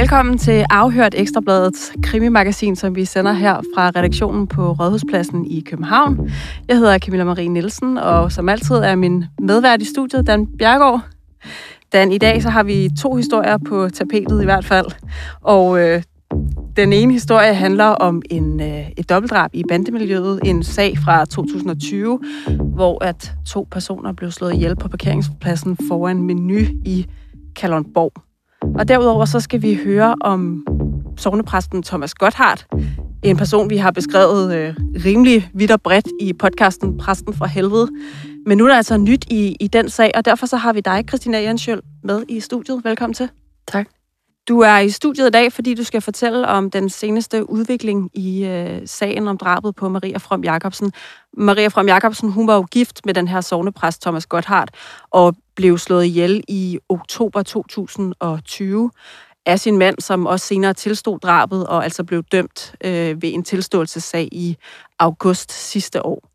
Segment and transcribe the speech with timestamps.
[0.00, 6.30] Velkommen til Afhørt Ekstrabladets krimimagasin, som vi sender her fra redaktionen på Rådhuspladsen i København.
[6.68, 11.00] Jeg hedder Camilla Marie Nielsen, og som altid er min medvært i studiet, Dan Bjergård.
[11.92, 14.86] Dan, i dag så har vi to historier på tapetet i hvert fald.
[15.40, 16.02] Og øh,
[16.76, 20.40] den ene historie handler om en, øh, et dobbeltdrab i bandemiljøet.
[20.44, 22.20] En sag fra 2020,
[22.74, 27.06] hvor at to personer blev slået ihjel på parkeringspladsen foran menu i
[27.56, 28.29] Kalundborg.
[28.74, 30.66] Og derudover så skal vi høre om
[31.16, 32.66] sovnepræsten Thomas Gotthardt,
[33.22, 34.74] en person, vi har beskrevet øh,
[35.04, 37.88] rimelig vidt og bredt i podcasten Præsten fra Helvede.
[38.46, 40.80] Men nu er der altså nyt i, i den sag, og derfor så har vi
[40.80, 42.80] dig, Christina Jensjøl, med i studiet.
[42.84, 43.28] Velkommen til.
[43.68, 43.99] Tak.
[44.48, 48.44] Du er i studiet i dag, fordi du skal fortælle om den seneste udvikling i
[48.44, 50.92] øh, sagen om drabet på Maria From Jacobsen.
[51.36, 54.70] Maria From Jacobsen, hun var jo gift med den her sovnepræst Thomas Gotthardt,
[55.10, 58.90] og blev slået ihjel i oktober 2020
[59.46, 63.42] af sin mand, som også senere tilstod drabet og altså blev dømt øh, ved en
[63.42, 64.56] tilståelsessag i
[64.98, 66.30] august sidste år.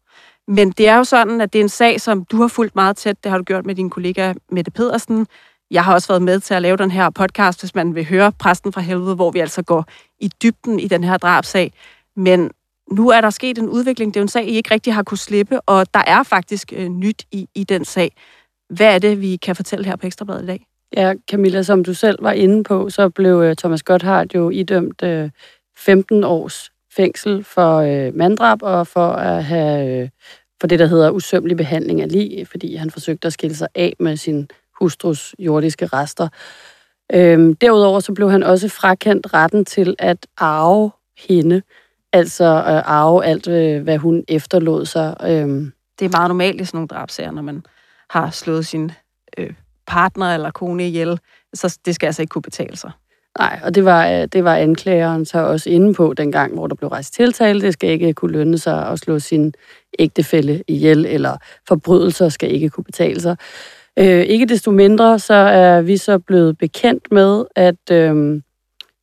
[0.47, 2.97] Men det er jo sådan, at det er en sag, som du har fulgt meget
[2.97, 3.23] tæt.
[3.23, 5.27] Det har du gjort med din kollega Mette Pedersen.
[5.71, 8.31] Jeg har også været med til at lave den her podcast, hvis man vil høre
[8.31, 9.85] Præsten fra Helvede, hvor vi altså går
[10.19, 11.73] i dybden i den her drabsag.
[12.15, 12.51] Men
[12.91, 14.13] nu er der sket en udvikling.
[14.13, 16.73] Det er jo en sag, I ikke rigtig har kunne slippe, og der er faktisk
[16.75, 18.11] øh, nyt i, i den sag.
[18.69, 20.65] Hvad er det, vi kan fortælle her på Ekstrabladet i dag?
[20.97, 25.03] Ja, Camilla, som du selv var inde på, så blev øh, Thomas Gotthardt jo idømt
[25.03, 25.29] øh,
[25.77, 30.09] 15 års fængsel for øh, manddrab og for at have øh,
[30.61, 33.93] for det, der hedder usømmelig behandling af lig, fordi han forsøgte at skille sig af
[33.99, 34.47] med sin
[34.79, 36.27] hustrus jordiske rester.
[37.13, 40.91] Øhm, derudover så blev han også frakendt retten til at arve
[41.27, 41.61] hende,
[42.13, 45.15] altså at arve alt, øh, hvad hun efterlod sig.
[45.23, 45.71] Øhm.
[45.99, 47.63] Det er meget normalt i sådan nogle drabsager, når man
[48.09, 48.91] har slået sin
[49.37, 49.53] øh,
[49.87, 51.19] partner eller kone ihjel,
[51.53, 52.91] så det skal altså ikke kunne betale sig.
[53.39, 56.75] Nej, og det var, øh, det var anklageren så også inde på dengang, hvor der
[56.75, 57.61] blev rejst tiltale.
[57.61, 59.53] Det skal ikke kunne lønne sig at slå sin
[59.99, 63.37] ægtefælle ihjel, eller forbrydelser skal ikke kunne betale sig.
[63.99, 68.41] Øh, ikke desto mindre, så er vi så blevet bekendt med, at øh,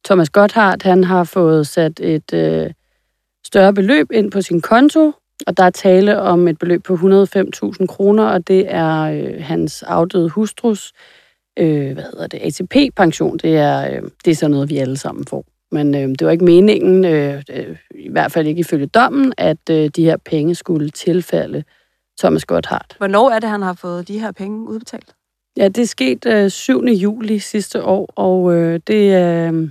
[0.05, 2.71] Thomas Gotthardt, han har fået sat et øh,
[3.47, 5.13] større beløb ind på sin konto,
[5.47, 9.83] og der er tale om et beløb på 105.000 kroner, og det er øh, hans
[9.83, 10.93] afdøde hustrus
[11.59, 13.37] øh, hvad hedder det, ATP-pension.
[13.37, 15.45] Det er, øh, det er sådan noget, vi alle sammen får.
[15.73, 19.71] Men øh, det var ikke meningen, øh, øh, i hvert fald ikke ifølge dommen, at
[19.71, 21.65] øh, de her penge skulle tilfalde
[22.23, 22.95] Thomas Gotthardt.
[22.99, 25.15] Hvornår er det, han har fået de her penge udbetalt?
[25.57, 26.85] Ja, det er sket øh, 7.
[26.85, 29.71] juli sidste år, og øh, det, øh,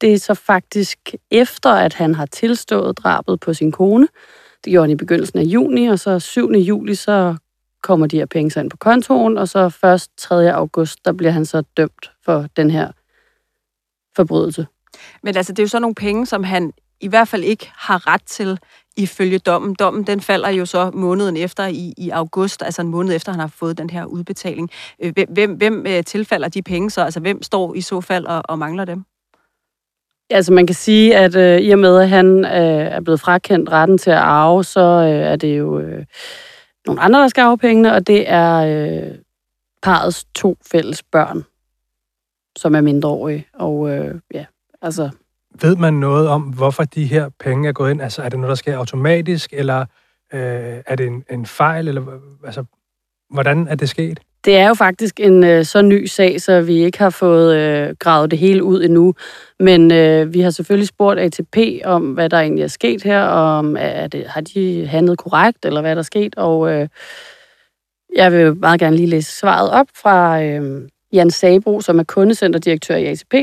[0.00, 4.08] det er så faktisk efter, at han har tilstået drabet på sin kone.
[4.64, 6.50] Det gjorde han i begyndelsen af juni, og så 7.
[6.50, 7.36] juli, så
[7.82, 10.52] kommer de her penge så ind på kontoen, og så først 3.
[10.52, 12.92] august, der bliver han så dømt for den her
[14.16, 14.66] forbrydelse.
[15.22, 18.06] Men altså, det er jo så nogle penge, som han i hvert fald ikke har
[18.06, 18.58] ret til
[18.96, 19.74] ifølge dommen.
[19.74, 23.40] Dommen den falder jo så måneden efter i, i august, altså en måned efter, han
[23.40, 24.70] har fået den her udbetaling.
[25.02, 27.02] Øh, hvem, hvem, hvem øh, tilfalder de penge så?
[27.02, 29.04] Altså hvem står i så fald og, og mangler dem?
[30.30, 33.70] Altså man kan sige, at øh, i og med, at han øh, er blevet frakendt
[33.70, 36.04] retten til at arve, så øh, er det jo øh,
[36.86, 39.18] nogle andre, der skal arve pengene, og det er øh,
[39.82, 41.44] parets to fælles børn,
[42.56, 43.46] som er mindreårige.
[43.54, 44.46] Og øh, ja,
[44.82, 45.10] altså
[45.62, 48.02] ved man noget om, hvorfor de her penge er gået ind?
[48.02, 49.80] Altså, er det noget, der sker automatisk, eller
[50.34, 52.02] øh, er det en, en fejl, eller
[52.44, 52.64] altså,
[53.30, 54.20] hvordan er det sket?
[54.44, 57.94] Det er jo faktisk en øh, så ny sag, så vi ikke har fået øh,
[57.98, 59.14] gravet det hele ud endnu.
[59.60, 63.58] Men øh, vi har selvfølgelig spurgt ATP om, hvad der egentlig er sket her, og
[63.58, 66.34] om er det, har de handlet korrekt, eller hvad der er sket.
[66.34, 66.88] Og øh,
[68.16, 72.96] jeg vil meget gerne lige læse svaret op fra øh, Jan Sabro, som er kundecenterdirektør
[72.96, 73.34] i ATP.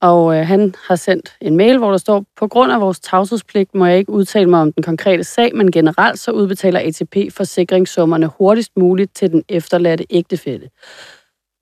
[0.00, 3.74] Og øh, han har sendt en mail, hvor der står, på grund af vores tavshedspligt
[3.74, 8.26] må jeg ikke udtale mig om den konkrete sag, men generelt så udbetaler ATP forsikringssummerne
[8.26, 10.70] hurtigst muligt til den efterladte ægtefælle.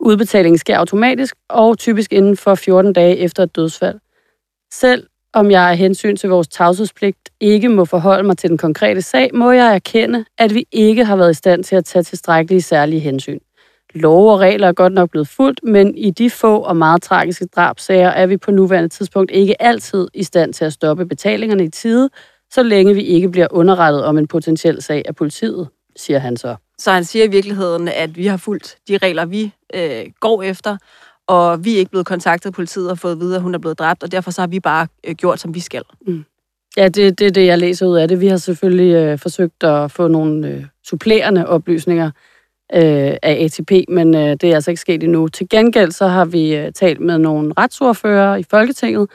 [0.00, 3.99] Udbetalingen sker automatisk og typisk inden for 14 dage efter et dødsfald.
[4.73, 9.02] Selv om jeg af hensyn til vores tavshedspligt ikke må forholde mig til den konkrete
[9.02, 12.62] sag, må jeg erkende, at vi ikke har været i stand til at tage tilstrækkelige
[12.62, 13.38] særlige hensyn.
[13.94, 17.46] Love og regler er godt nok blevet fuldt, men i de få og meget tragiske
[17.46, 21.69] drabsager er vi på nuværende tidspunkt ikke altid i stand til at stoppe betalingerne i
[21.69, 22.11] tide,
[22.50, 26.56] så længe vi ikke bliver underrettet om en potentiel sag af politiet, siger han så.
[26.79, 30.76] Så han siger i virkeligheden, at vi har fulgt de regler, vi øh, går efter,
[31.26, 33.58] og vi er ikke blevet kontaktet af politiet og fået at vide, at hun er
[33.58, 35.82] blevet dræbt, og derfor så har vi bare øh, gjort, som vi skal.
[36.06, 36.25] Mm.
[36.76, 38.20] Ja, det er det, det, jeg læser ud af det.
[38.20, 42.11] Vi har selvfølgelig øh, forsøgt at få nogle øh, supplerende oplysninger,
[42.75, 45.29] øh, af ATP, men øh, det er altså ikke sket endnu.
[45.29, 49.11] Til gengæld så har vi øh, talt med nogle retsordfører i Folketinget,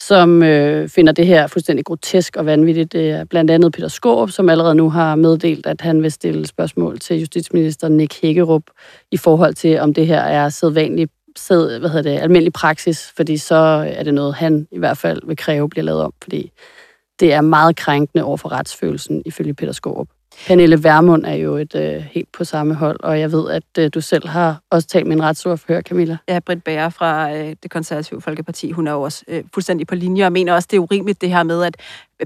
[0.00, 2.92] som øh, finder det her fuldstændig grotesk og vanvittigt.
[2.92, 6.46] Det er blandt andet Peter Skåb, som allerede nu har meddelt, at han vil stille
[6.46, 8.62] spørgsmål til justitsminister Nick Hækkerup
[9.10, 13.36] i forhold til, om det her er sædvanlig sæd, hvad hedder det, almindelig praksis, fordi
[13.36, 13.54] så
[13.94, 16.52] er det noget, han i hvert fald vil kræve bliver lavet om, fordi
[17.20, 20.08] det er meget krænkende over for retsfølelsen, ifølge Peter Skåb.
[20.46, 23.90] Pernille Vermund er jo et øh, helt på samme hold, og jeg ved, at øh,
[23.94, 26.16] du selv har også talt med en retsordfører, Camilla.
[26.28, 29.94] Ja, Britt Bager fra øh, det konservative Folkeparti, hun er jo også øh, fuldstændig på
[29.94, 31.76] linje, og mener også, det er urimeligt det her med, at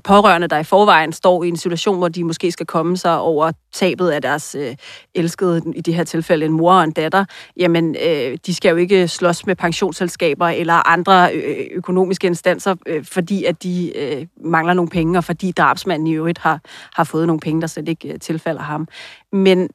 [0.04, 3.52] pårørende, der i forvejen står i en situation, hvor de måske skal komme sig over
[3.72, 4.76] tabet af deres øh,
[5.14, 7.24] elskede, i det her tilfælde en mor og en datter,
[7.56, 13.04] jamen øh, de skal jo ikke slås med pensionsselskaber eller andre øh, økonomiske instanser, øh,
[13.04, 16.60] fordi at de øh, mangler nogle penge, og fordi drabsmanden i øvrigt har,
[16.94, 18.88] har fået nogle penge, der slet ikke øh, tilfalder ham.
[19.32, 19.68] Men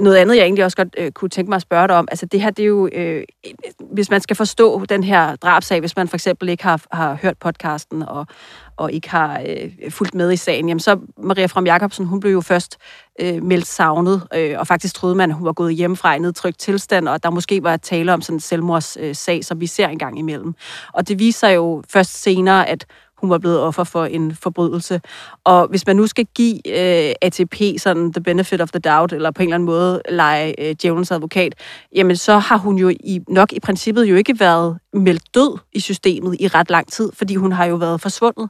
[0.00, 2.26] noget andet, jeg egentlig også godt øh, kunne tænke mig at spørge dig om, altså
[2.26, 3.24] det her, det er jo, øh,
[3.92, 7.38] hvis man skal forstå den her drabsag, hvis man for eksempel ikke har, har hørt
[7.38, 8.26] podcasten og,
[8.76, 12.32] og ikke har øh, fulgt med i sagen, jamen så Maria Fram Jacobsen, hun blev
[12.32, 12.78] jo først
[13.20, 16.58] øh, meldt savnet, øh, og faktisk troede man, at hun var gået hjemmefra i nedtrykt
[16.58, 20.18] tilstand, og der måske var tale om sådan en selvmordssag, øh, som vi ser engang
[20.18, 20.54] imellem.
[20.92, 22.86] Og det viser jo først senere, at
[23.20, 25.00] hun var blevet offer for en forbrydelse.
[25.44, 29.30] Og hvis man nu skal give øh, ATP sådan the benefit of the doubt, eller
[29.30, 31.54] på en eller anden måde lege øh, djævelens advokat,
[31.96, 35.80] jamen så har hun jo i, nok i princippet jo ikke været meldt død i
[35.80, 38.48] systemet i ret lang tid, fordi hun har jo været forsvundet.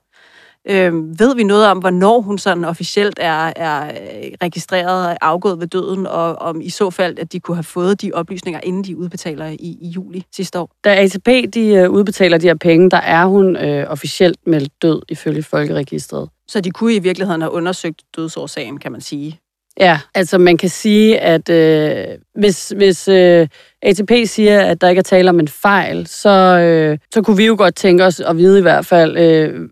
[0.69, 5.61] Øh, ved vi noget om, hvornår hun sådan officielt er, er øh, registreret og afgået
[5.61, 8.85] ved døden, og om i så fald, at de kunne have fået de oplysninger, inden
[8.85, 10.71] de udbetaler i, i juli sidste år?
[10.85, 15.03] Da ATP de, uh, udbetaler de her penge, der er hun uh, officielt meldt død
[15.09, 16.29] ifølge Folkeregistret.
[16.49, 19.41] Så de kunne i virkeligheden have undersøgt dødsårsagen, kan man sige?
[19.81, 23.49] Ja, altså man kan sige, at øh, hvis, hvis øh,
[23.83, 27.47] ATP siger, at der ikke er tale om en fejl, så, øh, så kunne vi
[27.47, 29.69] jo godt tænke os at vide i hvert fald, øh,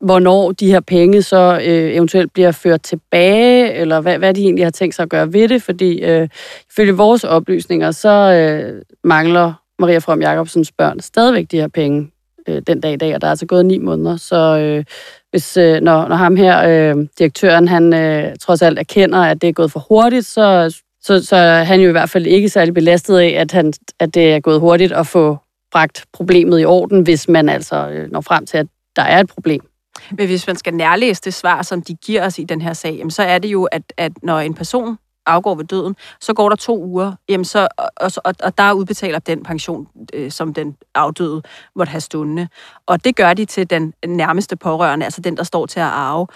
[0.00, 4.64] hvornår de her penge så øh, eventuelt bliver ført tilbage, eller hvad, hvad de egentlig
[4.64, 6.28] har tænkt sig at gøre ved det, fordi øh,
[6.70, 12.10] ifølge vores oplysninger, så øh, mangler Maria From Jacobsens børn stadigvæk de her penge
[12.48, 14.84] øh, den dag i dag, og der er altså gået ni måneder, så øh,
[15.30, 19.48] hvis, øh, når, når ham her, øh, direktøren, han øh, trods alt erkender, at det
[19.48, 22.74] er gået for hurtigt, så, så, så er han jo i hvert fald ikke særlig
[22.74, 25.36] belastet af, at, han, at det er gået hurtigt at få
[25.72, 28.66] bragt problemet i orden, hvis man altså øh, når frem til, at
[28.96, 29.67] der er et problem.
[30.10, 33.02] Men hvis man skal nærlæse det svar, som de giver os i den her sag,
[33.08, 34.98] så er det jo, at, at når en person
[35.28, 39.18] afgår ved døden, så går der to uger, jamen så, og, og, og der udbetaler
[39.18, 41.42] den pension, øh, som den afdøde
[41.76, 42.48] måtte have stående.
[42.86, 46.26] Og det gør de til den nærmeste pårørende, altså den, der står til at arve.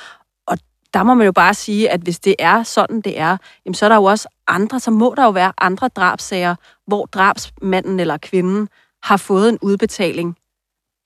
[0.46, 0.58] Og
[0.94, 3.36] der må man jo bare sige, at hvis det er sådan, det er,
[3.66, 6.54] jamen så er der jo også andre, så må der jo være andre drabsager,
[6.86, 8.68] hvor drabsmanden eller kvinden
[9.02, 10.36] har fået en udbetaling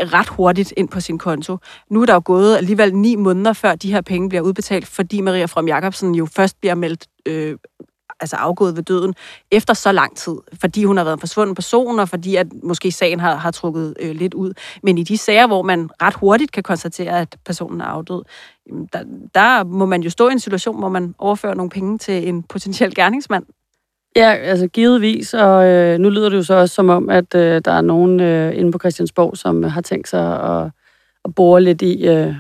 [0.01, 1.59] ret hurtigt ind på sin konto.
[1.91, 5.21] Nu er der jo gået alligevel ni måneder, før de her penge bliver udbetalt, fordi
[5.21, 7.57] Maria From Jacobsen jo først bliver meldt øh,
[8.21, 9.15] altså afgået ved døden
[9.51, 12.93] efter så lang tid, fordi hun har været en forsvunden person, og fordi at måske
[12.93, 14.53] sagen har, har trukket øh, lidt ud.
[14.83, 18.23] Men i de sager, hvor man ret hurtigt kan konstatere, at personen er afdød,
[18.93, 19.05] der,
[19.35, 22.43] der må man jo stå i en situation, hvor man overfører nogle penge til en
[22.43, 23.45] potentiel gerningsmand.
[24.17, 27.61] Ja, altså givetvis, og øh, nu lyder det jo så også som om, at øh,
[27.65, 30.71] der er nogen øh, inde på Christiansborg, som har tænkt sig at,
[31.25, 32.35] at bore lidt i, øh,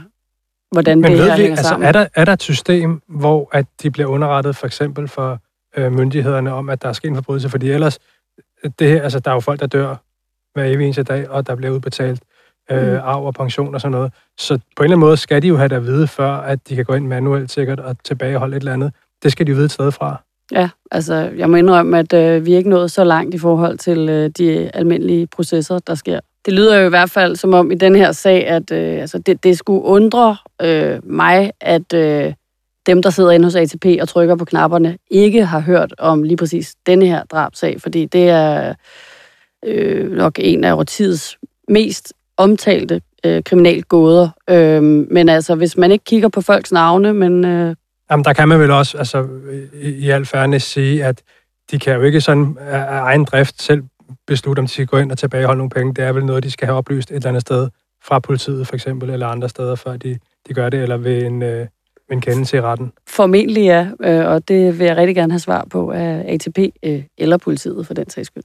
[0.71, 1.89] hvordan Men det her vi, hænger altså, sammen.
[1.89, 5.39] Er der, er der et system, hvor at de bliver underrettet for eksempel for
[5.77, 7.49] øh, myndighederne om, at der er sket en forbrydelse?
[7.49, 7.99] Fordi ellers,
[8.79, 9.97] det her, altså, der er jo folk, der dør
[10.55, 12.23] hver evig eneste dag, og der bliver udbetalt
[12.71, 12.99] øh, mm.
[13.03, 14.13] arv og pension og sådan noget.
[14.39, 16.69] Så på en eller anden måde skal de jo have det at vide, før at
[16.69, 18.93] de kan gå ind manuelt sikkert og tilbageholde et eller andet.
[19.23, 20.23] Det skal de vide et sted fra.
[20.53, 23.79] Ja, altså jeg må indrømme, at øh, vi er ikke nået så langt i forhold
[23.79, 26.21] til øh, de almindelige processer, der sker.
[26.47, 29.19] Det lyder jo i hvert fald som om i den her sag, at øh, altså,
[29.19, 32.33] det, det skulle undre øh, mig, at øh,
[32.87, 36.37] dem, der sidder inde hos ATP og trykker på knapperne, ikke har hørt om lige
[36.37, 38.75] præcis denne her drabsag, fordi det er
[39.65, 41.39] øh, nok en af årtidets
[41.69, 44.29] mest omtalte øh, kriminalgåder.
[44.51, 47.75] Øh, men altså, hvis man ikke kigger på folks navne, men øh,
[48.11, 49.29] Jamen, der kan man vel også altså,
[49.75, 51.23] i, i al fairness sige, at
[51.71, 53.83] de kan jo ikke sådan af, af egen drift selv
[54.27, 55.95] beslutte, om de skal gå ind og tilbageholde nogle penge.
[55.95, 57.69] Det er vel noget, de skal have oplyst et eller andet sted
[58.05, 61.43] fra politiet for eksempel, eller andre steder, før de, de gør det, eller ved en,
[61.43, 61.67] øh,
[62.11, 62.93] en kendelse i retten.
[63.09, 67.03] Formentlig ja, øh, og det vil jeg rigtig gerne have svar på af ATP øh,
[67.19, 68.43] eller politiet for den sags skyld.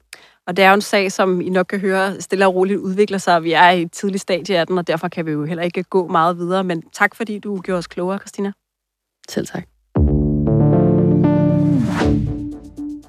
[0.48, 3.18] Og det er jo en sag, som I nok kan høre stille og roligt udvikler
[3.18, 3.44] sig.
[3.44, 5.84] Vi er i et tidligt stadie af den, og derfor kan vi jo heller ikke
[5.84, 6.64] gå meget videre.
[6.64, 8.52] Men tak fordi du gjorde os klogere, Christina.
[9.30, 9.64] Selv tak.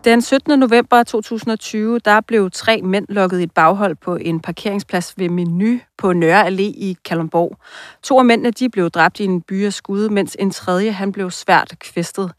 [0.04, 0.58] Den 17.
[0.58, 5.78] november 2020, der blev tre mænd lukket i et baghold på en parkeringsplads ved Menu
[5.98, 7.56] på Nørre Allé i Kalundborg.
[8.02, 11.12] To af mændene de blev dræbt i en by af skud, mens en tredje han
[11.12, 12.32] blev svært kvæstet.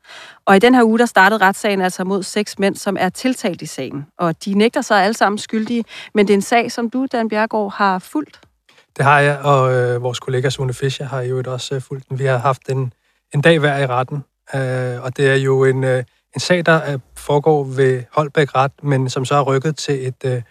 [0.45, 3.61] Og i den her uge, der startede retssagen altså mod seks mænd, som er tiltalt
[3.61, 4.05] i sagen.
[4.19, 7.29] Og de nægter sig alle sammen skyldige, men det er en sag, som du, Dan
[7.29, 8.39] Bjergård, har fulgt.
[8.97, 12.19] Det har jeg, og øh, vores kollega Sune Fischer har jo også øh, fulgt den.
[12.19, 12.93] Vi har haft en,
[13.33, 14.23] en dag hver i retten,
[14.55, 15.83] øh, og det er jo en...
[15.83, 16.03] Øh,
[16.35, 20.15] en sag, der øh, foregår ved Holbæk Ret, men som så er rykket til et,
[20.25, 20.41] øh,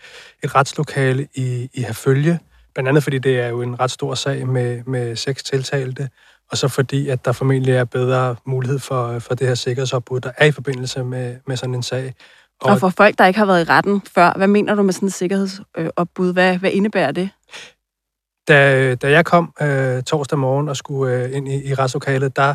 [0.42, 2.38] et retslokale i, i Herfølge.
[2.74, 6.08] Blandt andet fordi det er jo en ret stor sag med, med seks tiltalte,
[6.50, 10.20] og så fordi, at der formentlig er bedre mulighed for, øh, for det her sikkerhedsopbud,
[10.20, 12.14] der er i forbindelse med, med sådan en sag.
[12.60, 14.92] Og, og for folk, der ikke har været i retten før, hvad mener du med
[14.92, 16.32] sådan et sikkerhedsopbud?
[16.32, 17.30] Hvad, hvad indebærer det?
[18.48, 22.54] Da, da jeg kom øh, torsdag morgen og skulle øh, ind i, i retslokalet, der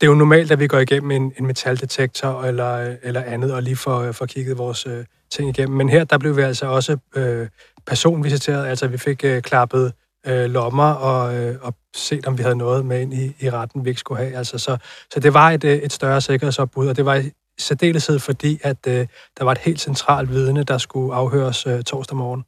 [0.00, 3.54] det er jo normalt, at vi går igennem en, en metaldetektor eller, øh, eller andet,
[3.54, 5.76] og lige får, øh, får kigget vores øh, ting igennem.
[5.76, 7.48] Men her, der blev vi altså også øh,
[7.86, 9.92] personvisiteret, altså vi fik øh, klappet
[10.26, 13.84] øh, lommer og, øh, og set, om vi havde noget med ind i, i retten,
[13.84, 14.36] vi ikke skulle have.
[14.36, 14.76] Altså, så,
[15.12, 18.86] så det var et, øh, et større sikkerhedsopbud, og det var i særdeleshed fordi, at
[18.88, 19.06] øh,
[19.38, 22.44] der var et helt centralt vidne, der skulle afhøres øh, torsdag morgen.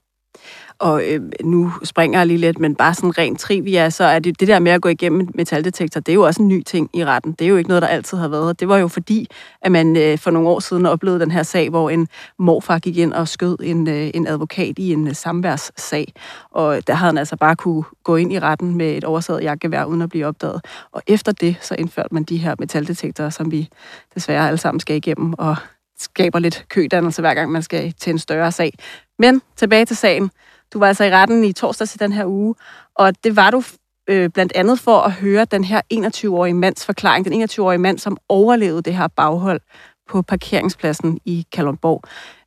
[0.78, 4.40] Og øh, nu springer jeg lige lidt, men bare sådan rent trivia, så er det
[4.40, 7.04] det der med at gå igennem metaldetektor, det er jo også en ny ting i
[7.04, 7.32] retten.
[7.32, 8.60] Det er jo ikke noget, der altid har været.
[8.60, 9.28] Det var jo fordi,
[9.62, 12.96] at man øh, for nogle år siden oplevede den her sag, hvor en morfar gik
[12.96, 16.12] ind og skød en, øh, en advokat i en øh, samværssag.
[16.50, 19.84] Og der havde han altså bare kunne gå ind i retten med et oversaget jagtgevær,
[19.84, 20.64] uden at blive opdaget.
[20.92, 23.68] Og efter det, så indførte man de her metaldetektorer, som vi
[24.14, 25.56] desværre alle sammen skal igennem, og
[25.98, 28.72] skaber lidt kødannelse, hver gang man skal til en større sag.
[29.18, 30.30] Men tilbage til sagen.
[30.72, 32.54] Du var altså i retten i torsdags i den her uge,
[32.94, 33.62] og det var du
[34.08, 37.24] øh, blandt andet for at høre den her 21-årige mands forklaring.
[37.24, 39.60] Den 21-årige mand, som overlevede det her baghold
[40.08, 42.02] på parkeringspladsen i Kalundborg.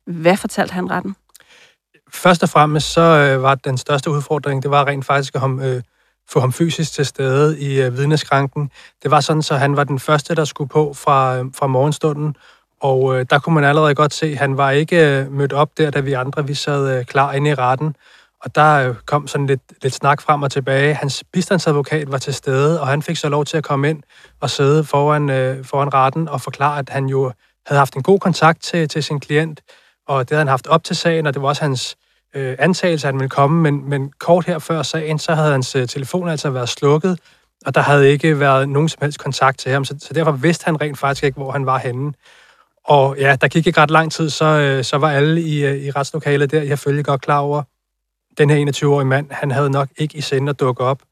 [0.06, 1.16] Hvad fortalte han retten?
[2.12, 5.60] Først og fremmest så øh, var den største udfordring, det var rent faktisk at ham,
[5.60, 5.82] øh,
[6.28, 8.70] få ham fysisk til stede i øh, vidneskranken.
[9.02, 12.36] Det var sådan, så han var den første, der skulle på fra, øh, fra morgenstunden,
[12.80, 15.70] og øh, der kunne man allerede godt se, at han var ikke øh, mødt op
[15.78, 17.96] der, da vi andre vi sad øh, klar inde i retten.
[18.44, 20.94] Og der øh, kom sådan lidt, lidt snak frem og tilbage.
[20.94, 24.02] Hans bistandsadvokat var til stede, og han fik så lov til at komme ind
[24.40, 27.32] og sidde foran, øh, foran retten og forklare, at han jo
[27.66, 29.60] havde haft en god kontakt til, til sin klient,
[30.08, 31.96] og det havde han haft op til sagen, og det var også hans
[32.34, 33.62] øh, antagelse, at han ville komme.
[33.62, 37.18] Men, men kort her før sagen, så havde hans øh, telefon altså været slukket,
[37.66, 40.64] og der havde ikke været nogen som helst kontakt til ham, så, så derfor vidste
[40.64, 42.12] han rent faktisk ikke, hvor han var henne.
[42.90, 45.76] Og ja, der gik ikke ret lang tid, så, øh, så var alle i, øh,
[45.76, 47.62] i retslokalet der, jeg følger godt klar over,
[48.38, 51.02] den her 21-årige mand, han havde nok ikke i sinde at dukke op.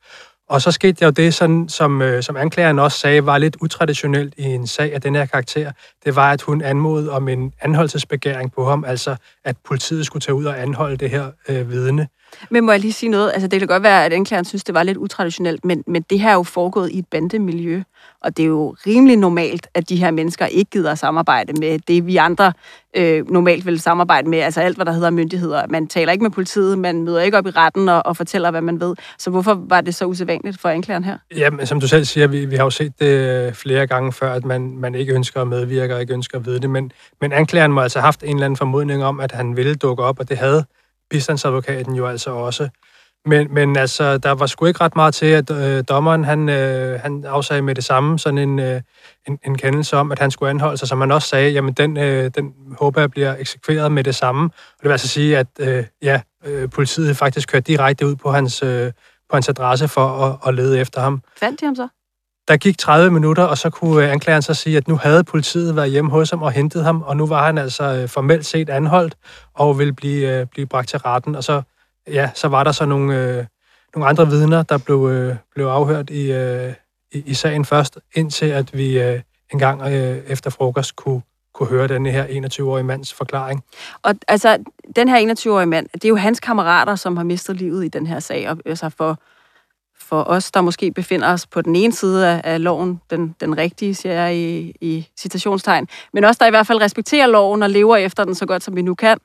[0.49, 4.35] Og så skete jo det, sådan, som, øh, som anklageren også sagde, var lidt utraditionelt
[4.37, 5.73] i en sag af den her karakter.
[6.05, 10.35] Det var, at hun anmodede om en anholdelsesbegæring på ham, altså at politiet skulle tage
[10.35, 12.09] ud og anholde det her øh, vidne.
[12.51, 13.31] Men må jeg lige sige noget?
[13.33, 16.21] Altså, det kan godt være, at anklageren synes, det var lidt utraditionelt, men, men det
[16.21, 17.83] her er jo foregået i et bandemiljø,
[18.21, 21.79] og det er jo rimelig normalt, at de her mennesker ikke gider at samarbejde med
[21.79, 22.53] det, vi andre
[22.97, 25.67] øh, normalt vil samarbejde med, altså alt, hvad der hedder myndigheder.
[25.71, 28.61] Man taler ikke med politiet, man møder ikke op i retten og, og fortæller, hvad
[28.61, 28.95] man ved.
[29.19, 31.19] Så hvorfor var det så usædvanligt for anklageren her?
[31.37, 34.45] Jamen, som du selv siger, vi, vi har jo set det flere gange før, at
[34.45, 37.73] man, man ikke ønsker at medvirke og ikke ønsker at vide det, men, men anklageren
[37.73, 40.29] må altså have haft en eller anden formodning om, at han ville dukke op, og
[40.29, 40.65] det havde
[41.11, 42.69] bistandsadvokaten jo altså også.
[43.27, 47.01] Men, men altså, der var sgu ikke ret meget til, at øh, dommeren han, øh,
[47.01, 48.81] han afsagde med det samme sådan en, øh,
[49.29, 51.97] en, en kendelse om, at han skulle anholde sig, som man også sagde, jamen den,
[51.97, 54.45] øh, den håber jeg bliver eksekveret med det samme.
[54.45, 58.31] Og det vil altså sige, at øh, ja, øh, politiet faktisk kørte direkte ud på
[58.31, 58.93] hans, øh,
[59.31, 61.23] på hans adresse for at, at lede efter ham.
[61.37, 61.89] Fandt de ham så?
[62.49, 65.77] Der gik 30 minutter, og så kunne øh, anklageren så sige, at nu havde politiet
[65.77, 68.71] været hjemme hos ham og hentet ham, og nu var han altså øh, formelt set
[68.71, 69.17] anholdt
[69.55, 71.35] og ville blive, øh, blive bragt til retten.
[71.35, 71.63] Og så,
[72.07, 73.47] ja, så var der så nogle,
[73.95, 76.33] nogle andre vidner, der blev, blev afhørt i,
[77.13, 78.99] i, i sagen først, indtil at vi
[79.53, 79.83] en gang
[80.27, 81.23] efter frokost kunne,
[81.55, 83.65] kunne høre den her 21-årige mands forklaring.
[84.03, 84.59] Og altså,
[84.97, 88.07] den her 21-årige mand, det er jo hans kammerater, som har mistet livet i den
[88.07, 89.19] her sag, og altså for
[90.09, 93.59] for os, der måske befinder os på den ene side af, af loven, den, den
[93.59, 97.71] rigtige, siger jeg i, i citationstegn, men også der i hvert fald respekterer loven og
[97.71, 99.19] lever efter den så godt, som vi nu kan.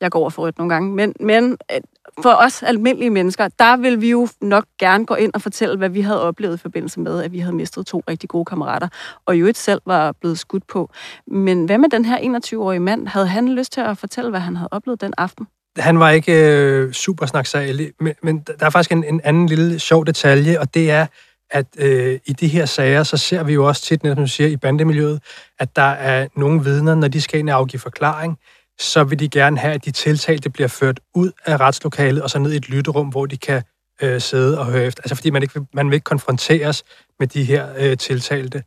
[0.00, 1.80] Jeg går over for et nogle gange, men, men øh,
[2.22, 5.88] for os almindelige mennesker, der vil vi jo nok gerne gå ind og fortælle, hvad
[5.88, 8.88] vi havde oplevet i forbindelse med, at vi havde mistet to rigtig gode kammerater,
[9.26, 10.90] og jo ikke selv var blevet skudt på.
[11.26, 13.08] Men hvad med den her 21-årige mand?
[13.08, 15.46] Havde han lyst til at fortælle, hvad han havde oplevet den aften?
[15.78, 19.78] Han var ikke øh, super snaksagelig, men, men der er faktisk en, en anden lille
[19.78, 21.06] sjov detalje, og det er,
[21.50, 24.48] at øh, i de her sager, så ser vi jo også tit, som du siger,
[24.48, 25.22] i bandemiljøet,
[25.58, 28.38] at der er nogle vidner, når de skal ind og afgive forklaring,
[28.78, 32.38] så vil de gerne have, at de tiltalte bliver ført ud af retslokalet og så
[32.38, 33.62] ned i et lytterum, hvor de kan
[34.02, 35.02] øh, sidde og høre efter.
[35.02, 36.84] Altså fordi man ikke, man vil ikke konfronteres
[37.18, 38.62] med de her øh, tiltalte.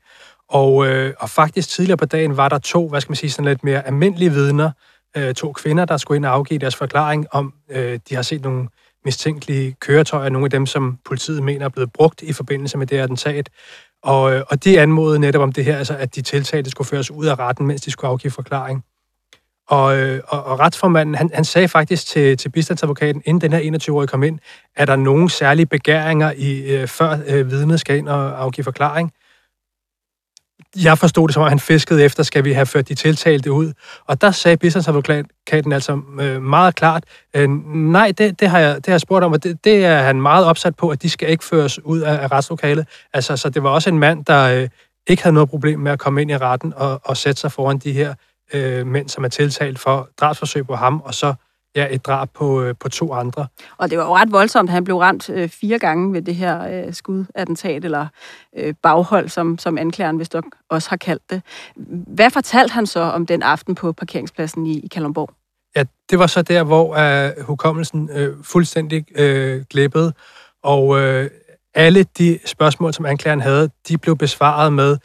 [0.49, 3.45] Og, øh, og faktisk tidligere på dagen var der to, hvad skal man sige, sådan
[3.45, 4.71] lidt mere almindelige vidner,
[5.17, 8.41] øh, to kvinder, der skulle ind og afgive deres forklaring om, øh, de har set
[8.41, 8.67] nogle
[9.05, 12.97] mistænkelige køretøjer, nogle af dem, som politiet mener er blevet brugt i forbindelse med det
[12.97, 13.49] attentat.
[14.03, 17.11] Og, øh, og de anmodede netop om det her, altså at de tiltalte skulle føres
[17.11, 18.83] ud af retten, mens de skulle afgive forklaring.
[19.67, 23.77] Og, øh, og, og retsformanden, han, han sagde faktisk til, til bistandsadvokaten, inden den her
[23.77, 24.39] 21-årige kom ind,
[24.75, 29.11] er der nogen særlige begæringer, i, øh, før øh, vidnet skal ind og afgive forklaring?
[30.75, 33.73] Jeg forstod det som, at han fiskede efter, skal vi have ført de tiltalte ud.
[34.07, 37.03] Og der sagde bistandsadvokaten altså øh, meget klart,
[37.35, 40.01] øh, nej, det, det, har jeg, det har jeg spurgt om, og det, det er
[40.01, 42.87] han meget opsat på, at de skal ikke føres ud af, af retslokalet.
[43.13, 44.69] Altså, så det var også en mand, der øh,
[45.07, 47.77] ikke havde noget problem med at komme ind i retten og, og sætte sig foran
[47.77, 48.13] de her
[48.53, 51.33] øh, mænd, som er tiltalt for drabsforsøg på ham, og så
[51.75, 53.47] ja, et drab på, øh, på to andre.
[53.77, 54.69] Og det var jo ret voldsomt.
[54.69, 58.07] Han blev ramt øh, fire gange ved det her øh, skudattentat, eller
[58.57, 60.35] øh, baghold, som, som anklageren vist
[60.69, 61.41] også har kaldt det.
[62.07, 65.29] Hvad fortalte han så om den aften på parkeringspladsen i, i Kalundborg?
[65.75, 70.13] Ja, det var så der, hvor øh, hukommelsen øh, fuldstændig øh, glippede,
[70.63, 71.29] og øh,
[71.73, 74.97] alle de spørgsmål, som anklageren havde, de blev besvaret med,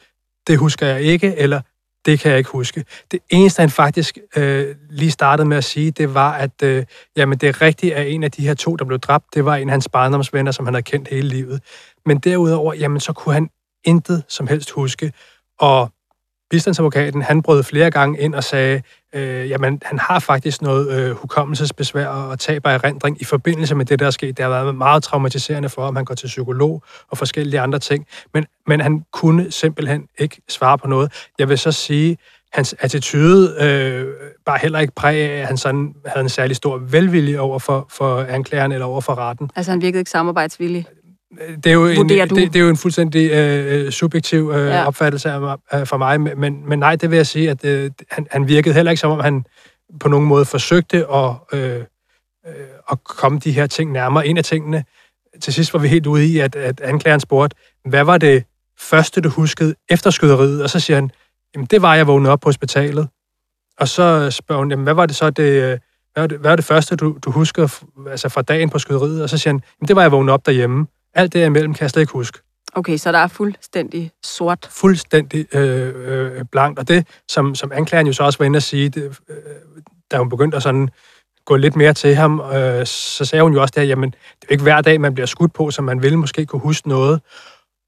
[0.47, 1.61] det husker jeg ikke, eller
[2.07, 2.85] det kan jeg ikke huske.
[3.11, 6.85] Det eneste, han faktisk øh, lige startede med at sige, det var, at øh,
[7.17, 9.57] jamen, det er rigtigt, at en af de her to, der blev dræbt, det var
[9.57, 11.63] en af hans barndomsvenner, som han havde kendt hele livet.
[12.07, 13.49] Men derudover, jamen, så kunne han
[13.85, 15.13] intet som helst huske.
[15.59, 15.91] Og
[16.51, 18.83] bistandsadvokaten, han brød flere gange ind og sagde,
[19.17, 23.85] øh, jamen, han har faktisk noget øh, hukommelsesbesvær og tab af erindring i forbindelse med
[23.85, 24.37] det, der er sket.
[24.37, 25.97] Det har været meget traumatiserende for ham.
[25.97, 28.07] Han går til psykolog og forskellige andre ting.
[28.35, 31.13] Men, men han kunne simpelthen ikke svare på noget.
[31.39, 32.17] Jeg vil så sige,
[32.53, 34.07] hans attitude øh,
[34.47, 37.87] bare heller ikke præg af, at han sådan havde en særlig stor velvilje over for,
[37.91, 39.51] for anklageren eller over for retten.
[39.57, 40.87] Altså han virkede ikke samarbejdsvillig?
[41.65, 44.87] Det er jo en, det, det er jo en fuldstændig øh, subjektiv øh, ja.
[44.87, 48.27] opfattelse af, af, for mig, men, men nej, det vil jeg sige, at øh, han,
[48.31, 49.45] han virkede heller ikke som om, han
[50.01, 51.81] på nogen måde forsøgte at, øh,
[52.47, 52.55] øh,
[52.91, 54.27] at komme de her ting nærmere.
[54.27, 54.85] En af tingene,
[55.41, 58.45] til sidst var vi helt ude i, at, at anklageren spurgte, hvad var det
[58.79, 60.63] første, du huskede efter skyderiet?
[60.63, 61.11] Og så siger han,
[61.55, 63.09] jamen det var, jeg vågnede op på hospitalet.
[63.79, 65.79] Og så spørger hun, jamen hvad var det så, det, øh,
[66.13, 69.23] hvad var det, hvad var det første, du, du husker altså fra dagen på skyderiet?
[69.23, 70.87] Og så siger han, jamen det var, jeg vågnede op derhjemme.
[71.17, 72.39] Alt det imellem kan jeg slet ikke huske.
[72.75, 74.69] Okay, så der er fuldstændig sort.
[74.71, 76.79] Fuldstændig øh, øh, blankt.
[76.79, 79.37] Og det, som, som anklageren jo så også var inde at sige, det, øh,
[80.11, 80.89] da hun begyndte at sådan
[81.45, 84.47] gå lidt mere til ham, øh, så sagde hun jo også det jamen, det er
[84.51, 87.21] jo ikke hver dag, man bliver skudt på, så man vil måske kunne huske noget.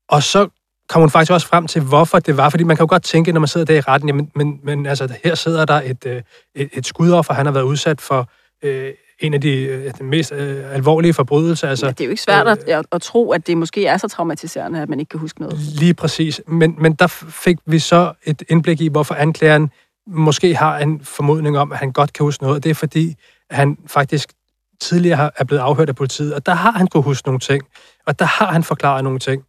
[0.09, 0.49] Og så
[0.89, 2.49] kom hun faktisk også frem til, hvorfor det var.
[2.49, 4.87] Fordi man kan jo godt tænke, når man sidder der i retten, jamen, men, men
[4.87, 6.23] altså, her sidder der et, øh,
[6.55, 8.31] et, et skudoffer, han har været udsat for
[8.65, 11.69] øh, en af de, øh, de mest øh, alvorlige forbrydelser.
[11.69, 13.97] Altså, ja, det er jo ikke svært øh, at, at tro, at det måske er
[13.97, 15.59] så traumatiserende, at man ikke kan huske noget.
[15.59, 16.41] Lige præcis.
[16.47, 19.71] Men, men der fik vi så et indblik i, hvorfor anklageren
[20.07, 22.65] måske har en formodning om, at han godt kan huske noget.
[22.65, 23.17] Det er fordi,
[23.51, 24.33] han faktisk
[24.81, 27.65] tidligere er blevet afhørt af politiet, og der har han kunne huske nogle ting,
[28.07, 29.43] og der har han forklaret nogle ting.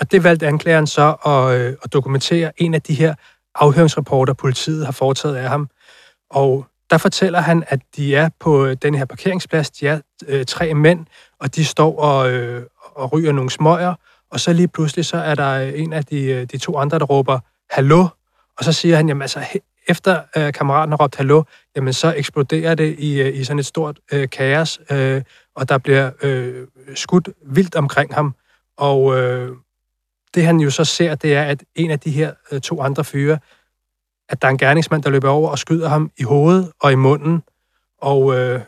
[0.00, 3.14] Og det valgte anklageren så at, øh, at dokumentere en af de her
[3.54, 5.68] afhøringsrapporter, politiet har foretaget af ham.
[6.30, 9.70] Og der fortæller han, at de er på øh, den her parkeringsplads.
[9.70, 11.06] De er øh, tre mænd,
[11.40, 12.62] og de står og, øh,
[12.94, 13.94] og ryger nogle smøger.
[14.30, 16.98] Og så lige pludselig, så er der øh, en af de, øh, de to andre,
[16.98, 17.38] der råber,
[17.70, 18.06] hallo.
[18.58, 19.40] Og så siger han, jamen altså,
[19.88, 21.42] efter øh, kammeraten har råbt hallo,
[21.76, 25.22] jamen så eksploderer det i, i sådan et stort øh, kaos, øh,
[25.56, 28.34] og der bliver øh, skudt vildt omkring ham.
[28.76, 29.50] Og øh,
[30.34, 33.04] det han jo så ser, det er, at en af de her øh, to andre
[33.04, 33.38] fyre,
[34.28, 36.94] at der er en gerningsmand, der løber over og skyder ham i hovedet og i
[36.94, 37.42] munden.
[38.02, 38.60] Og, øh,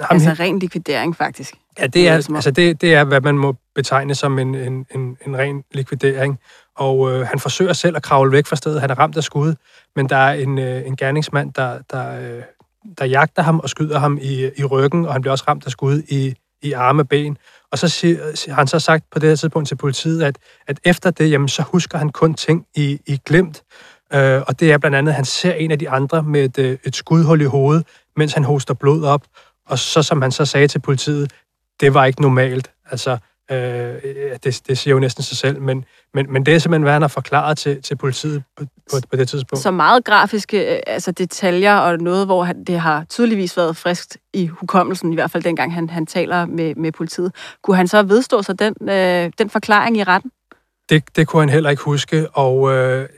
[0.00, 1.54] ham altså ren likvidering, faktisk.
[1.78, 5.16] Ja, det er, altså det, det er, hvad man må betegne som en, en, en,
[5.26, 6.38] en ren likvidering.
[6.76, 8.80] Og øh, han forsøger selv at kravle væk fra stedet.
[8.80, 9.54] Han er ramt af skud,
[9.96, 12.42] men der er en, øh, en gerningsmand, der, der, øh,
[12.98, 15.72] der jagter ham og skyder ham i, i ryggen, og han bliver også ramt af
[15.72, 17.38] skud i, i arme og ben.
[17.72, 20.80] Og så siger, har han så sagt på det her tidspunkt til politiet, at, at
[20.84, 23.62] efter det, jamen, så husker han kun ting i, i glemt.
[24.14, 26.58] Øh, og det er blandt andet, at han ser en af de andre med et,
[26.58, 29.22] øh, et skudhul i hovedet, mens han hoster blod op.
[29.66, 31.32] Og så, som han så sagde til politiet,
[31.80, 32.70] det var ikke normalt.
[32.90, 33.18] Altså,
[33.50, 33.94] Øh,
[34.44, 37.02] det, det siger jo næsten sig selv, men, men, men det er simpelthen, hvad han
[37.02, 39.62] har forklaret til, til politiet på, på, på det tidspunkt.
[39.62, 44.18] Så meget grafiske øh, altså detaljer og noget, hvor han, det har tydeligvis været friskt
[44.34, 47.34] i hukommelsen, i hvert fald dengang han, han taler med, med politiet.
[47.62, 50.30] Kunne han så vedstå sig den, øh, den forklaring i retten?
[50.88, 53.08] Det, det kunne han heller ikke huske, og, øh,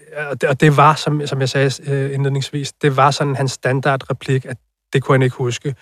[0.48, 4.56] og det var, som, som jeg sagde øh, indledningsvis, det var sådan hans standardreplik, at
[4.92, 5.74] det kunne han ikke huske.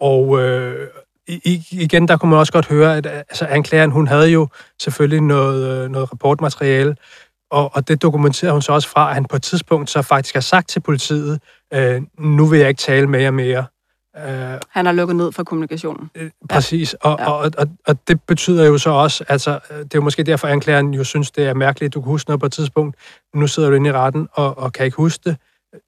[0.00, 0.88] Og, øh,
[1.28, 4.48] i, igen, der kunne man også godt høre, at øh, altså, anklageren, hun havde jo
[4.80, 6.96] selvfølgelig noget, øh, noget rapportmateriale,
[7.50, 10.34] og, og det dokumenterer hun så også fra, at han på et tidspunkt så faktisk
[10.34, 11.40] har sagt til politiet,
[11.74, 13.64] øh, nu vil jeg ikke tale med jer mere.
[14.18, 16.10] Øh, han har lukket ned for kommunikationen.
[16.14, 17.10] Øh, præcis, ja.
[17.10, 17.30] og, ja.
[17.30, 20.94] Og, og, og det betyder jo så også, altså det er jo måske derfor, anklageren
[20.94, 22.96] jo synes, det er mærkeligt, at du kan huske noget på et tidspunkt.
[23.34, 25.36] Nu sidder du inde i retten og, og kan ikke huske det.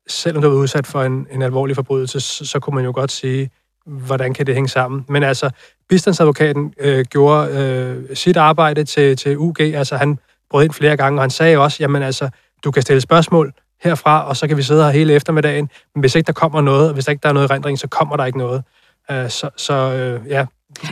[0.09, 3.13] Selvom du er udsat for en, en alvorlig forbrydelse, så, så kunne man jo godt
[3.13, 3.51] sige,
[3.87, 5.05] hvordan kan det hænge sammen?
[5.09, 5.51] Men altså,
[5.89, 10.19] bistandsadvokaten øh, gjorde øh, sit arbejde til, til UG, altså han
[10.51, 12.29] brød ind flere gange, og han sagde også, jamen altså,
[12.65, 13.53] du kan stille spørgsmål
[13.89, 16.89] herfra, og så kan vi sidde her hele eftermiddagen, men hvis ikke der kommer noget,
[16.89, 18.63] og hvis der ikke der er noget rendring, så kommer der ikke noget.
[19.11, 20.47] Uh, så så uh, ja.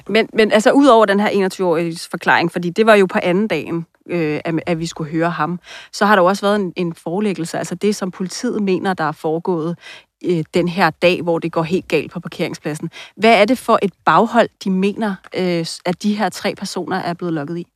[0.09, 3.49] Men, men altså, ud over den her 21-årige forklaring, fordi det var jo på anden
[3.49, 5.61] dagen, øh, at, at vi skulle høre ham,
[5.93, 9.05] så har der jo også været en, en forelæggelse, altså det, som politiet mener, der
[9.05, 9.79] er foregået
[10.25, 12.91] øh, den her dag, hvor det går helt galt på parkeringspladsen.
[13.17, 17.15] Hvad er det for et baghold, de mener, øh, at de her tre personer er
[17.15, 17.67] blevet lukket i?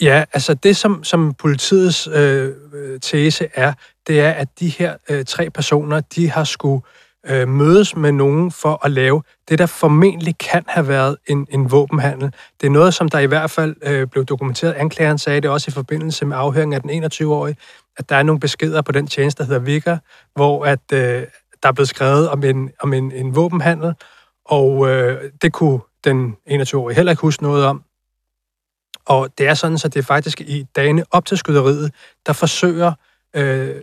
[0.00, 3.72] Ja, altså det, som, som politiets øh, øh, tese er,
[4.06, 6.82] det er, at de her øh, tre personer, de har skulle
[7.26, 11.70] øh, mødes med nogen for at lave det, der formentlig kan have været en, en
[11.70, 12.32] våbenhandel.
[12.60, 14.72] Det er noget, som der i hvert fald øh, blev dokumenteret.
[14.72, 17.56] Anklageren sagde det også i forbindelse med afhøringen af den 21-årige,
[17.96, 19.98] at der er nogle beskeder på den tjeneste, der hedder Vigger,
[20.34, 21.22] hvor at, øh,
[21.62, 23.94] der er blevet skrevet om en, om en, en våbenhandel,
[24.44, 27.82] og øh, det kunne den 21-årige heller ikke huske noget om.
[29.08, 31.92] Og det er sådan, så det er faktisk i dagene op til skyderiet,
[32.26, 32.92] der forsøger
[33.36, 33.76] øh,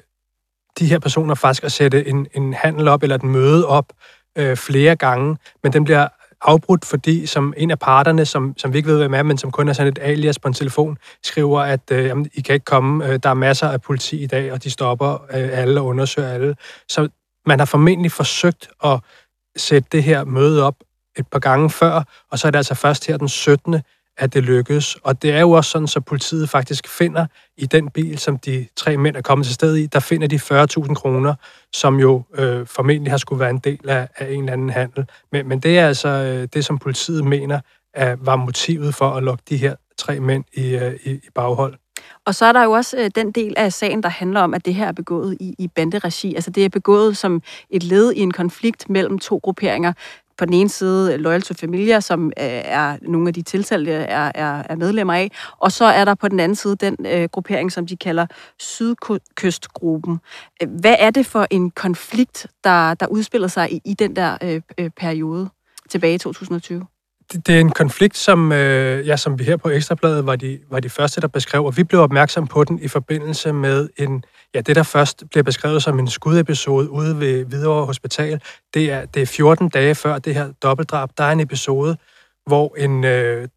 [0.79, 3.93] de her personer faktisk at sætte en, en handel op, eller et møde op
[4.37, 6.07] øh, flere gange, men den bliver
[6.41, 9.51] afbrudt, fordi som en af parterne, som, som vi ikke ved, hvem er, men som
[9.51, 12.65] kun er sådan et alias på en telefon, skriver, at øh, jamen, I kan ikke
[12.65, 15.85] komme, øh, der er masser af politi i dag, og de stopper øh, alle og
[15.85, 16.55] undersøger alle.
[16.89, 17.09] Så
[17.45, 18.99] man har formentlig forsøgt at
[19.57, 20.75] sætte det her møde op
[21.17, 23.81] et par gange før, og så er det altså først her den 17
[24.17, 24.95] at det lykkes.
[25.03, 27.25] Og det er jo også sådan, så politiet faktisk finder
[27.57, 30.35] i den bil, som de tre mænd er kommet til sted i, der finder de
[30.35, 31.35] 40.000 kroner,
[31.73, 35.05] som jo øh, formentlig har skulle være en del af, af en eller anden handel.
[35.31, 37.59] Men, men det er altså øh, det, som politiet mener,
[37.93, 41.75] er, var motivet for at lokke de her tre mænd i, øh, i, i baghold.
[42.25, 44.65] Og så er der jo også øh, den del af sagen, der handler om, at
[44.65, 46.35] det her er begået i, i banderegi.
[46.35, 49.93] Altså det er begået som et led i en konflikt mellem to grupperinger
[50.37, 53.91] på den ene side øh, Loyal to Familia, som øh, er nogle af de tiltalte
[53.91, 56.97] øh, er, er, er medlemmer af, og så er der på den anden side den
[57.05, 58.25] øh, gruppering, som de kalder
[58.59, 60.19] Sydkystgruppen.
[60.61, 64.37] Øh, hvad er det for en konflikt, der, der udspiller sig i, i den der
[64.77, 65.49] øh, periode
[65.89, 66.85] tilbage i 2020?
[67.31, 70.59] Det, det er en konflikt, som, øh, ja, som vi her på Ekstrabladet var de,
[70.69, 74.23] var de første, der beskrev, og vi blev opmærksom på den i forbindelse med en,
[74.53, 78.41] ja, det der først blev beskrevet som en skudepisode ude ved Hvidovre Hospital.
[78.73, 81.09] Det er, det er 14 dage før det her dobbeltdrab.
[81.17, 81.97] Der er en episode,
[82.45, 83.47] hvor en, øh,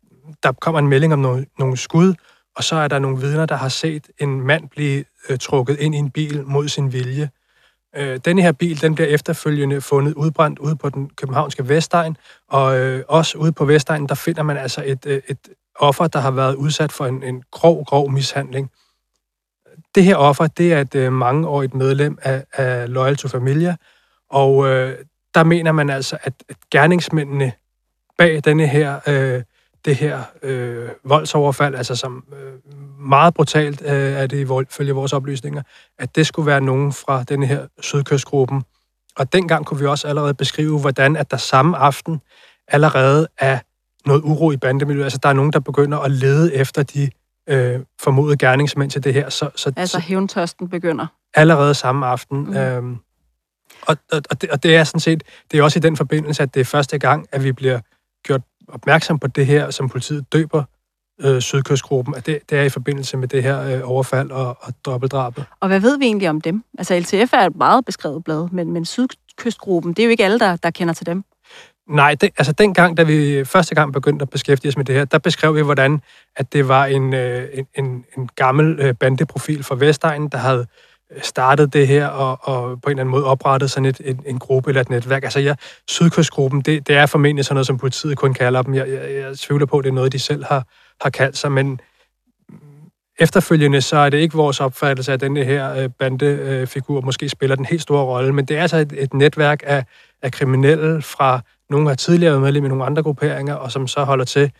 [0.42, 2.14] der kommer en melding om nogle, nogle skud,
[2.56, 5.94] og så er der nogle vidner, der har set en mand blive øh, trukket ind
[5.94, 7.30] i en bil mod sin vilje.
[7.98, 12.16] Øh, denne her bil, den bliver efterfølgende fundet udbrændt ude på den københavnske Vestegn,
[12.48, 15.38] og øh, også ude på Vestegn, der finder man altså et, øh, et
[15.74, 18.70] offer, der har været udsat for en, en grov, grov mishandling.
[19.94, 23.76] Det her offer, det er et øh, mangeårigt medlem af, af Loyal to Familia,
[24.30, 24.98] og øh,
[25.34, 27.52] der mener man altså, at, at gerningsmændene
[28.18, 29.42] bag denne her øh,
[29.84, 32.52] det her øh, voldsoverfald, altså som øh,
[33.08, 35.62] meget brutalt øh, er det følge vores oplysninger,
[35.98, 38.62] at det skulle være nogen fra denne her sydkystgruppen.
[39.16, 42.20] Og dengang kunne vi også allerede beskrive, hvordan at der samme aften
[42.68, 43.58] allerede er
[44.06, 45.04] noget uro i bandemiljøet.
[45.04, 47.10] Altså der er nogen, der begynder at lede efter de
[47.48, 49.28] øh, formodede gerningsmænd til det her.
[49.28, 51.06] Så, så, altså hævntørsten begynder?
[51.34, 52.44] Allerede samme aften.
[52.44, 52.56] Mm.
[52.56, 52.96] Øhm,
[53.86, 56.42] og, og, og, det, og det er sådan set, det er også i den forbindelse,
[56.42, 57.80] at det er første gang, at vi bliver
[58.22, 60.64] gjort opmærksom på det her, som politiet døber
[61.20, 64.72] øh, Sydkystgruppen, at det, det er i forbindelse med det her øh, overfald og, og
[64.84, 65.44] dobbeltdrabet.
[65.60, 66.64] Og hvad ved vi egentlig om dem?
[66.78, 70.38] Altså LTF er et meget beskrevet blad, men, men Sydkystgruppen, det er jo ikke alle,
[70.38, 71.24] der, der kender til dem.
[71.88, 75.04] Nej, det, altså dengang, da vi første gang begyndte at beskæftige os med det her,
[75.04, 76.00] der beskrev vi, hvordan
[76.36, 80.66] at det var en, øh, en, en, en gammel øh, bandeprofil fra Vestegnen, der havde
[81.22, 84.38] startet det her og, og på en eller anden måde oprettet sådan et, en, en
[84.38, 85.24] gruppe eller et netværk.
[85.24, 85.54] Altså ja,
[85.88, 88.74] Sydkystgruppen, det, det er formentlig sådan noget, som politiet kun kalder dem.
[88.74, 90.66] Jeg, jeg, jeg tvivler på, at det er noget, de selv har,
[91.00, 91.80] har kaldt sig, men
[93.18, 97.64] efterfølgende så er det ikke vores opfattelse, at denne her øh, bandefigur måske spiller den
[97.64, 99.84] helt store rolle, men det er altså et, et netværk af,
[100.22, 101.40] af kriminelle fra
[101.70, 104.52] nogle har tidligere været medlem i nogle andre grupperinger, og som så holder til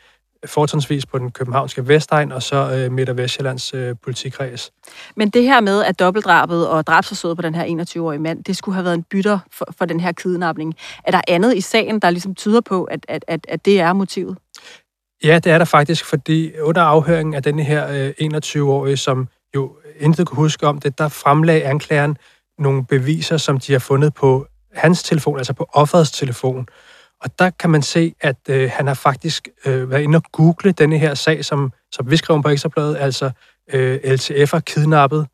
[0.47, 4.73] fortrinsvis på den københavnske Vestegn og så øh, Midt- og Vestjyllands øh, politikreds.
[5.17, 8.75] Men det her med, at dobbeltdrabet og drabsforsøget på den her 21-årige mand, det skulle
[8.75, 10.75] have været en bytter for, for den her kidnapning.
[11.05, 13.93] Er der andet i sagen, der ligesom tyder på, at, at, at, at det er
[13.93, 14.37] motivet?
[15.25, 19.77] Ja, det er der faktisk, fordi under afhøringen af denne her øh, 21-årige, som jo
[20.01, 22.17] intet kunne huske om det, der fremlagde anklageren
[22.59, 26.69] nogle beviser, som de har fundet på hans telefon, altså på offerets telefon.
[27.21, 30.73] Og der kan man se, at øh, han har faktisk øh, været inde og google
[30.73, 33.31] denne her sag, som, som vi skrev på Ekstrabladet, altså
[33.73, 35.27] øh, LTF'er kidnappet.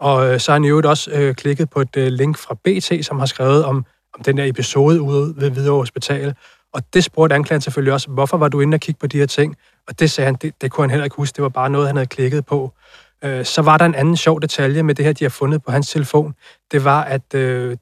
[0.00, 3.06] Og øh, så har han jo også øh, klikket på et øh, link fra BT,
[3.06, 6.34] som har skrevet om, om den der episode ude ved Hvidovre Hospital.
[6.74, 9.26] Og det spurgte anklageren selvfølgelig også, hvorfor var du inde og kigge på de her
[9.26, 9.56] ting?
[9.88, 11.86] Og det sagde han, det, det kunne han heller ikke huske, det var bare noget,
[11.86, 12.72] han havde klikket på.
[13.24, 15.72] Øh, så var der en anden sjov detalje med det her, de har fundet på
[15.72, 16.34] hans telefon.
[16.72, 17.76] Det var, at øh,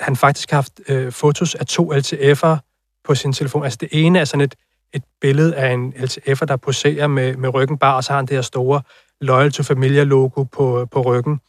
[0.00, 2.71] han faktisk har haft øh, fotos af to LTF'er
[3.04, 3.64] på sin telefon.
[3.64, 4.54] Altså det ene er sådan et,
[4.92, 8.26] et billede af en LTF'er, der poserer med, med ryggen bare, og så har han
[8.26, 8.82] det her store
[9.20, 11.40] Loyal to Familia-logo på, på ryggen.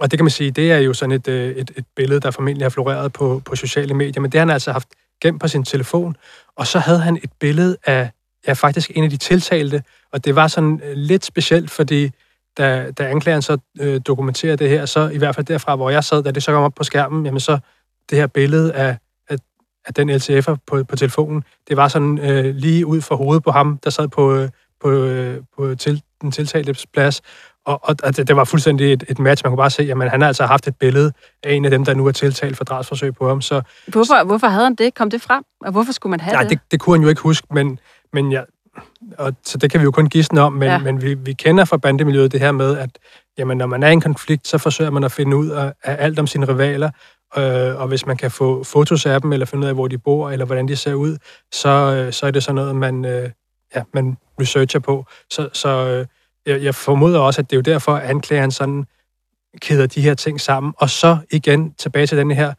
[0.00, 2.30] Og det kan man sige, det er jo sådan et, øh, et, et billede, der
[2.30, 4.88] formentlig har floreret på, på sociale medier, men det har han altså haft
[5.20, 6.16] gemt på sin telefon.
[6.56, 8.10] Og så havde han et billede af,
[8.46, 12.10] ja, faktisk en af de tiltalte, og det var sådan øh, lidt specielt, fordi
[12.58, 16.04] da, da anklageren så øh, dokumenterer det her, så i hvert fald derfra, hvor jeg
[16.04, 17.58] sad, da det så kom op på skærmen, jamen så
[18.10, 18.96] det her billede af,
[19.86, 23.50] af den LTF'er på, på telefonen, det var sådan øh, lige ud for hovedet på
[23.50, 24.48] ham, der sad på, øh,
[24.80, 27.22] på, øh, på til, den tiltalte plads,
[27.64, 29.44] og, og, og det, det var fuldstændig et, et match.
[29.44, 31.84] Man kunne bare se, at han har altså haft et billede af en af dem,
[31.84, 33.40] der nu er tiltalt for drabsforsøg på ham.
[33.40, 34.94] Så, hvorfor, hvorfor havde han det?
[34.94, 35.44] Kom det frem?
[35.60, 36.50] Og hvorfor skulle man have nej, det?
[36.50, 36.60] det?
[36.70, 37.78] Det kunne han jo ikke huske, men,
[38.12, 38.42] men ja,
[39.18, 40.78] og, så det kan vi jo kun gisne om, men, ja.
[40.78, 42.90] men vi, vi kender fra bandemiljøet det her med, at
[43.38, 45.96] jamen, når man er i en konflikt, så forsøger man at finde ud af, af
[45.98, 46.90] alt om sine rivaler,
[47.36, 49.98] øh, og hvis man kan få fotos af dem, eller finde ud af, hvor de
[49.98, 51.16] bor, eller hvordan de ser ud,
[51.52, 53.30] så, øh, så er det sådan noget, man, øh,
[53.74, 55.06] ja, man researcher på.
[55.30, 56.06] Så, så øh,
[56.46, 58.84] jeg, jeg formoder også, at det er jo derfor, at anklageren sådan
[59.60, 60.74] kæder de her ting sammen.
[60.76, 62.52] Og så igen tilbage til den her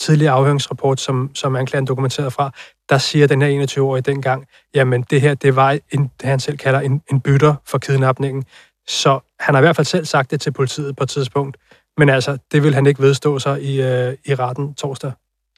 [0.00, 2.50] tidligere afhøringsrapport, som, som anklageren dokumenterede fra,
[2.88, 6.56] der siger den her 21-årige dengang, jamen det her, det var en, det han selv
[6.56, 8.44] kalder en, en bytter for kidnapningen.
[8.88, 11.56] Så han har i hvert fald selv sagt det til politiet på et tidspunkt.
[11.98, 15.12] Men altså, det vil han ikke vedstå sig i, øh, i retten torsdag.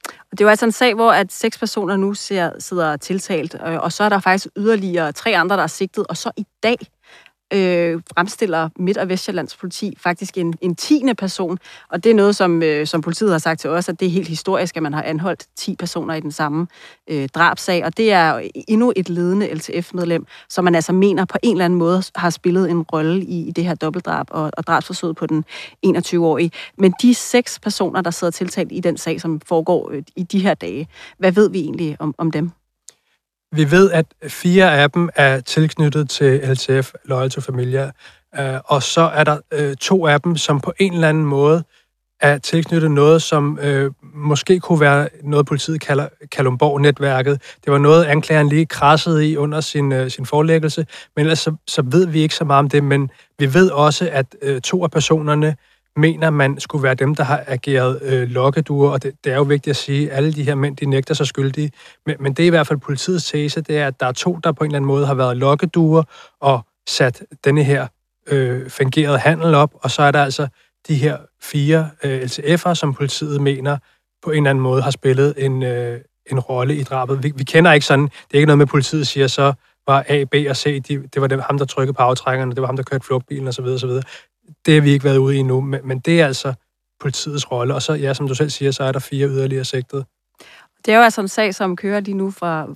[0.05, 3.55] Og Det er jo altså en sag, hvor at seks personer nu ser, sidder tiltalt,
[3.67, 6.45] øh, og så er der faktisk yderligere tre andre, der er sigtet, og så i
[6.63, 6.77] dag
[7.53, 11.57] øh, fremstiller Midt- og Vestjyllands politi faktisk en, en tiende person.
[11.89, 14.09] Og det er noget, som, øh, som politiet har sagt til os, at det er
[14.09, 16.67] helt historisk, at man har anholdt 10 personer i den samme
[17.09, 17.85] øh, drabsag.
[17.85, 21.79] Og det er endnu et ledende LTF-medlem, som man altså mener på en eller anden
[21.79, 25.45] måde har spillet en rolle i, i det her dobbeltdrab og, og drabsforsøget på den
[25.85, 26.51] 21-årige.
[26.77, 30.39] Men de seks personer, der sidder tiltalt i den sag, som foregår øh, i de
[30.39, 30.87] her dage,
[31.17, 32.51] hvad ved vi egentlig om, om dem?
[33.55, 37.91] Vi ved, at fire af dem er tilknyttet til LTF, Loyal to Familia,
[38.39, 41.63] øh, og så er der øh, to af dem, som på en eller anden måde
[42.21, 47.41] er tilknyttet noget, som øh, måske kunne være noget, politiet kalder Kalumborg-netværket.
[47.65, 50.85] Det var noget, anklageren lige krassede i under sin, øh, sin forelæggelse,
[51.15, 54.09] men ellers så, så ved vi ikke så meget om det, men vi ved også,
[54.11, 55.55] at øh, to af personerne
[55.95, 59.43] mener, man skulle være dem, der har ageret øh, lokkeduer, og det, det er jo
[59.43, 61.71] vigtigt at sige, at alle de her mænd, de nægter sig skyldige.
[62.05, 64.39] Men, men det er i hvert fald politiets tese, det er, at der er to,
[64.43, 66.03] der på en eller anden måde har været lokkeduer
[66.39, 67.87] og sat denne her
[68.27, 70.47] øh, fungerede handel op, og så er der altså
[70.87, 73.77] de her fire øh, LTF'er, som politiet mener
[74.23, 75.99] på en eller anden måde har spillet en, øh,
[76.31, 77.23] en rolle i drabet.
[77.23, 79.53] Vi, vi kender ikke sådan, det er ikke noget med, at politiet siger, så
[79.87, 82.61] var A, B og C, de, det var dem, ham, der trykkede på aftrækkerne, det
[82.61, 83.65] var ham, der kørte flugtbilen osv.
[83.65, 83.89] osv.
[84.65, 86.53] Det har vi ikke været ude i endnu, men, men det er altså
[86.99, 87.75] politiets rolle.
[87.75, 90.05] Og så, ja, som du selv siger, så er der fire yderligere sigtede.
[90.85, 92.67] Det er jo altså en sag, som kører lige nu fra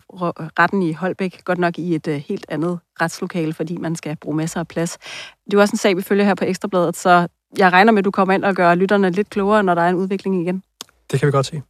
[0.60, 4.38] retten i Holbæk, godt nok i et uh, helt andet retslokale, fordi man skal bruge
[4.38, 4.98] masser af plads.
[4.98, 7.28] Det er jo også en sag, vi følger her på Ekstrabladet, så
[7.58, 9.90] jeg regner med, at du kommer ind og gør lytterne lidt klogere, når der er
[9.90, 10.64] en udvikling igen.
[11.12, 11.62] Det kan vi godt se.